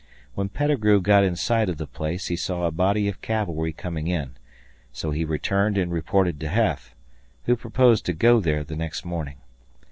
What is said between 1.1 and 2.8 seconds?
in sight of the place, he saw a